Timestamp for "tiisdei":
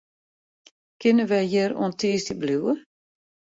1.99-2.37